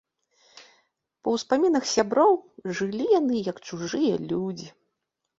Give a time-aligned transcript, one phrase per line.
[1.25, 2.33] Па ўспамінах сяброў,
[2.79, 4.67] жылі яны як чужыя людзі.